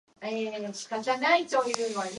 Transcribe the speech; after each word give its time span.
Added 0.23 0.53
to 0.53 0.59
this 0.59 0.61
was 0.61 0.61
a 0.61 0.61
brief 0.61 0.71
description 0.71 1.13
of 1.13 1.19
the 1.19 1.27
aircraft's 1.27 1.53
function. 1.95 2.09